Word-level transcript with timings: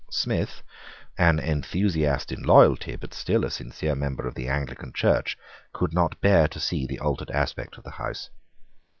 Smith, 0.09 0.63
an 1.15 1.37
enthusiast 1.39 2.31
in 2.31 2.41
loyalty, 2.41 2.95
but 2.95 3.13
still 3.13 3.45
a 3.45 3.51
sincere 3.51 3.93
member 3.93 4.27
of 4.27 4.33
the 4.33 4.47
Anglican 4.47 4.91
Church, 4.91 5.37
could 5.73 5.93
not 5.93 6.19
bear 6.21 6.47
to 6.47 6.59
see 6.59 6.87
the 6.87 6.97
altered 6.99 7.29
aspect 7.29 7.77
of 7.77 7.83
the 7.83 7.91
house. 7.91 8.31